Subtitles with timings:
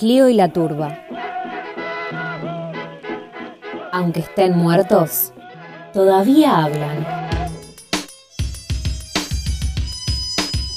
[0.00, 0.98] Clio y la turba.
[3.92, 5.34] Aunque estén muertos,
[5.92, 7.06] todavía hablan.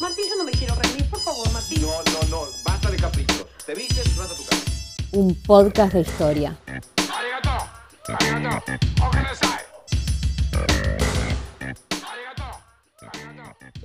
[0.02, 1.84] Martín, yo no me quiero rendir, por favor, Martín.
[1.84, 3.46] No, no, no, basta de caprichos.
[3.66, 4.62] Te vistes, vas a tu casa.
[5.14, 6.58] Un podcast de historia.
[6.68, 7.50] Arigato,
[8.20, 8.64] arigato.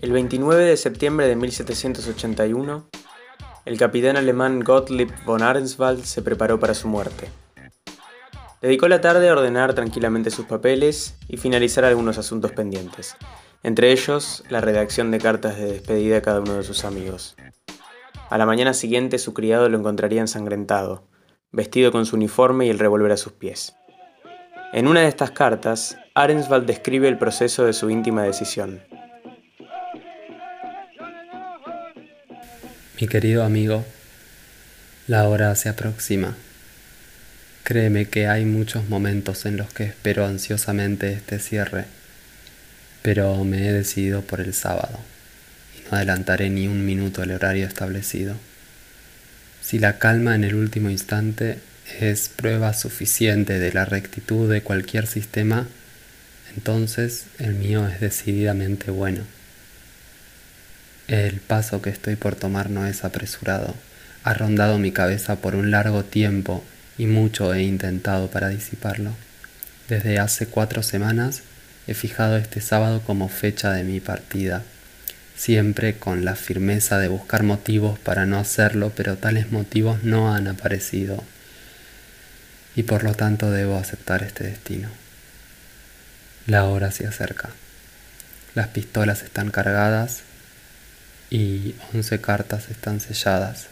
[0.01, 2.89] El 29 de septiembre de 1781,
[3.69, 7.29] el capitán alemán Gottlieb von Arnswald se preparó para su muerte.
[8.63, 13.15] Dedicó la tarde a ordenar tranquilamente sus papeles y finalizar algunos asuntos pendientes,
[13.63, 17.37] entre ellos la redacción de cartas de despedida a cada uno de sus amigos.
[18.31, 21.07] A la mañana siguiente su criado lo encontraría ensangrentado,
[21.53, 23.77] vestido con su uniforme y el revólver a sus pies.
[24.73, 28.81] En una de estas cartas, Arenswald describe el proceso de su íntima decisión.
[33.01, 33.87] Mi querido amigo,
[35.07, 36.35] la hora se aproxima.
[37.63, 41.85] Créeme que hay muchos momentos en los que espero ansiosamente este cierre,
[43.03, 44.99] pero me he decidido por el sábado
[45.77, 48.35] y no adelantaré ni un minuto el horario establecido.
[49.63, 51.59] Si la calma en el último instante
[52.01, 55.69] es prueba suficiente de la rectitud de cualquier sistema,
[56.57, 59.38] entonces el mío es decididamente bueno.
[61.09, 63.75] El paso que estoy por tomar no es apresurado.
[64.25, 66.63] Ha rondado mi cabeza por un largo tiempo
[66.99, 69.13] y mucho he intentado para disiparlo.
[69.89, 71.41] Desde hace cuatro semanas
[71.87, 74.63] he fijado este sábado como fecha de mi partida,
[75.35, 80.47] siempre con la firmeza de buscar motivos para no hacerlo, pero tales motivos no han
[80.47, 81.25] aparecido
[82.77, 84.91] y por lo tanto debo aceptar este destino.
[86.47, 87.49] La hora se acerca.
[88.55, 90.28] Las pistolas están cargadas
[91.31, 93.69] y once cartas están selladas.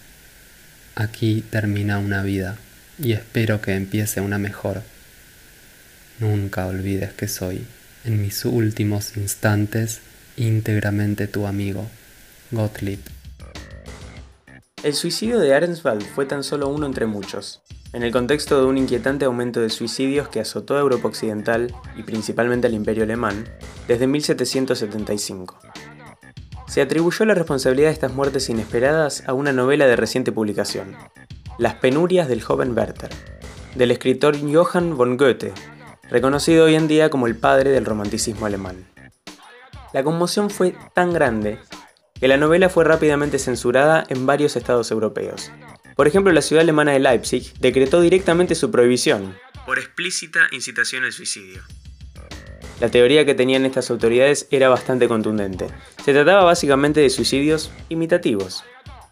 [0.94, 2.56] Aquí termina una vida
[2.98, 4.82] y espero que empiece una mejor.
[6.18, 7.66] Nunca olvides que soy,
[8.04, 10.00] en mis últimos instantes,
[10.36, 11.88] íntegramente tu amigo,
[12.50, 13.00] Gottlieb.
[14.82, 17.60] El suicidio de Arenswald fue tan solo uno entre muchos,
[17.92, 22.02] en el contexto de un inquietante aumento de suicidios que azotó a Europa Occidental y
[22.02, 23.44] principalmente al Imperio Alemán
[23.88, 25.58] desde 1775.
[26.66, 30.96] Se atribuyó la responsabilidad de estas muertes inesperadas a una novela de reciente publicación,
[31.58, 33.10] Las penurias del joven Werther,
[33.74, 35.52] del escritor Johann von Goethe,
[36.10, 38.86] reconocido hoy en día como el padre del romanticismo alemán.
[39.92, 41.58] La conmoción fue tan grande
[42.20, 45.50] que la novela fue rápidamente censurada en varios estados europeos.
[45.94, 51.12] Por ejemplo, la ciudad alemana de Leipzig decretó directamente su prohibición, por explícita incitación al
[51.12, 51.62] suicidio.
[52.80, 55.68] La teoría que tenían estas autoridades era bastante contundente.
[56.04, 58.64] Se trataba básicamente de suicidios imitativos.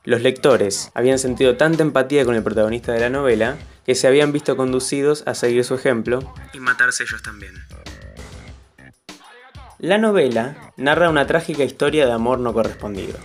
[0.04, 4.32] Los lectores habían sentido tanta empatía con el protagonista de la novela que se habían
[4.32, 7.54] visto conducidos a seguir su ejemplo y matarse ellos también.
[9.78, 13.18] La novela narra una trágica historia de amor no correspondido.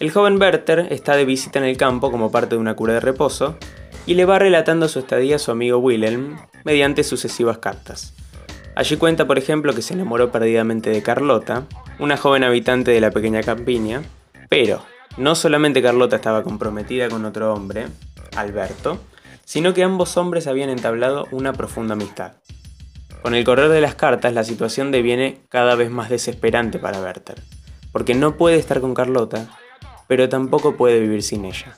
[0.00, 3.00] El joven Werther está de visita en el campo como parte de una cura de
[3.00, 3.58] reposo
[4.06, 8.14] y le va relatando su estadía a su amigo Wilhelm mediante sucesivas cartas.
[8.78, 11.66] Allí cuenta, por ejemplo, que se enamoró perdidamente de Carlota,
[11.98, 14.04] una joven habitante de la pequeña campiña,
[14.48, 17.88] pero no solamente Carlota estaba comprometida con otro hombre,
[18.36, 19.04] Alberto,
[19.44, 22.34] sino que ambos hombres habían entablado una profunda amistad.
[23.20, 27.42] Con el correr de las cartas, la situación deviene cada vez más desesperante para Werther,
[27.90, 29.48] porque no puede estar con Carlota,
[30.06, 31.76] pero tampoco puede vivir sin ella.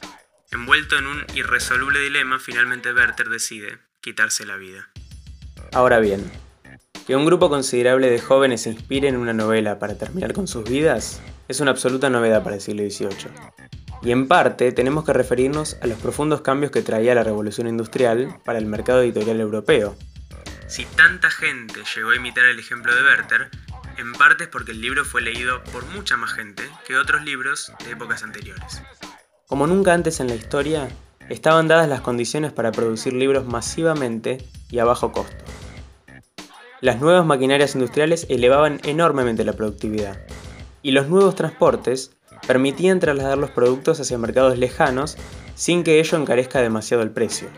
[0.52, 4.90] Envuelto en un irresoluble dilema, finalmente Werther decide quitarse la vida.
[5.72, 6.30] Ahora bien,
[7.06, 10.64] que un grupo considerable de jóvenes se inspire en una novela para terminar con sus
[10.64, 13.30] vidas es una absoluta novedad para el siglo XVIII.
[14.02, 18.36] Y en parte tenemos que referirnos a los profundos cambios que traía la revolución industrial
[18.44, 19.96] para el mercado editorial europeo.
[20.68, 23.50] Si tanta gente llegó a imitar el ejemplo de Werther,
[23.98, 27.72] en parte es porque el libro fue leído por mucha más gente que otros libros
[27.84, 28.82] de épocas anteriores.
[29.46, 30.88] Como nunca antes en la historia,
[31.28, 34.38] estaban dadas las condiciones para producir libros masivamente
[34.70, 35.44] y a bajo costo.
[36.80, 40.18] Las nuevas maquinarias industriales elevaban enormemente la productividad,
[40.82, 42.16] y los nuevos transportes
[42.46, 45.18] permitían trasladar los productos hacia mercados lejanos
[45.54, 47.48] sin que ello encarezca demasiado el precio.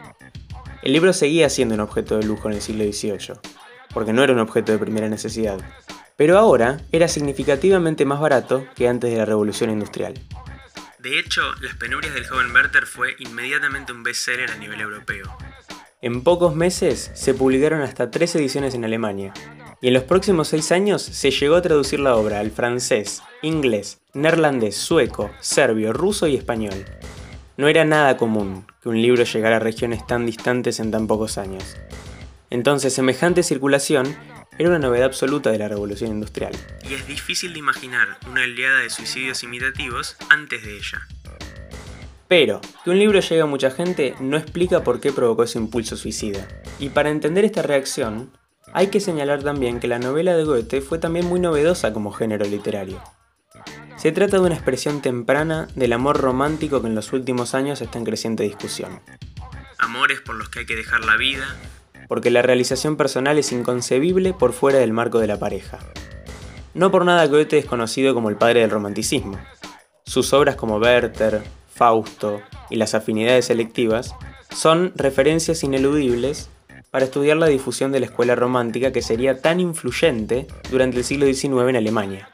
[0.83, 3.39] El libro seguía siendo un objeto de lujo en el siglo XVIII,
[3.95, 5.61] porque no era un objeto de primera necesidad,
[6.17, 10.15] pero ahora era significativamente más barato que antes de la revolución industrial.
[10.99, 15.37] De hecho, Las penurias del joven Werther fue inmediatamente un bestseller a nivel europeo,
[16.03, 19.33] en pocos meses se publicaron hasta tres ediciones en Alemania,
[19.81, 24.01] y en los próximos seis años se llegó a traducir la obra al francés, inglés,
[24.13, 26.85] neerlandés, sueco, serbio, ruso y español.
[27.57, 31.39] No era nada común que un libro llegara a regiones tan distantes en tan pocos
[31.39, 31.77] años.
[32.51, 34.17] Entonces, semejante circulación
[34.59, 36.53] era una novedad absoluta de la revolución industrial.
[36.89, 41.07] Y es difícil de imaginar una oleada de suicidios imitativos antes de ella.
[42.33, 45.99] Pero, que un libro llegue a mucha gente no explica por qué provocó ese impulso
[45.99, 46.49] suicida.
[46.79, 48.33] Y para entender esta reacción,
[48.73, 52.47] hay que señalar también que la novela de Goethe fue también muy novedosa como género
[52.47, 53.03] literario.
[53.99, 57.99] Se trata de una expresión temprana del amor romántico que en los últimos años está
[57.99, 59.01] en creciente discusión.
[59.77, 61.45] Amores por los que hay que dejar la vida,
[62.09, 65.81] porque la realización personal es inconcebible por fuera del marco de la pareja.
[66.73, 69.39] No por nada Goethe es conocido como el padre del romanticismo.
[70.07, 71.43] Sus obras como Werther,
[71.73, 72.41] Fausto
[72.71, 74.15] y las afinidades selectivas
[74.55, 76.51] son referencias ineludibles
[76.91, 81.25] para estudiar la difusión de la escuela romántica que sería tan influyente durante el siglo
[81.25, 82.29] XIX en Alemania,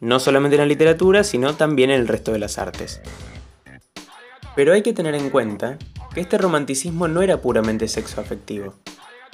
[0.00, 3.02] no solamente en la literatura, sino también en el resto de las artes.
[4.56, 5.78] Pero hay que tener en cuenta
[6.14, 8.74] que este romanticismo no era puramente sexo afectivo,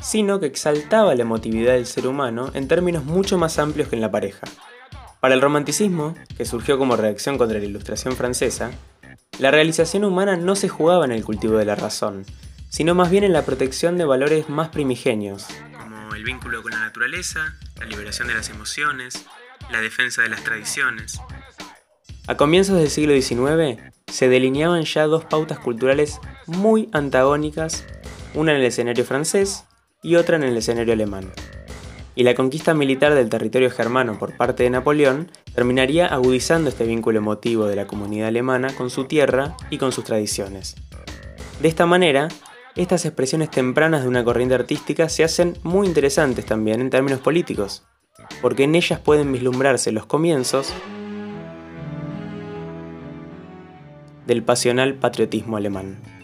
[0.03, 4.03] sino que exaltaba la emotividad del ser humano en términos mucho más amplios que en
[4.03, 4.47] la pareja.
[5.21, 8.73] Para el romanticismo, que surgió como reacción contra la Ilustración francesa,
[9.39, 12.25] la realización humana no se jugaba en el cultivo de la razón,
[12.69, 15.47] sino más bien en la protección de valores más primigenios,
[15.79, 19.27] como el vínculo con la naturaleza, la liberación de las emociones,
[19.71, 21.21] la defensa de las tradiciones.
[22.27, 27.85] A comienzos del siglo XIX se delineaban ya dos pautas culturales muy antagónicas,
[28.35, 29.65] una en el escenario francés
[30.03, 31.33] y otra en el escenario alemán.
[32.17, 37.19] Y la conquista militar del territorio germano por parte de Napoleón terminaría agudizando este vínculo
[37.19, 40.77] emotivo de la comunidad alemana con su tierra y con sus tradiciones.
[41.61, 42.29] De esta manera,
[42.77, 47.85] estas expresiones tempranas de una corriente artística se hacen muy interesantes también en términos políticos,
[48.43, 50.73] porque en ellas pueden vislumbrarse los comienzos
[54.27, 56.24] del pasional patriotismo alemán.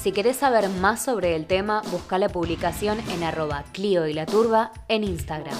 [0.00, 4.26] Si querés saber más sobre el tema, busca la publicación en arroba Clio y la
[4.26, 5.56] Turba en Instagram.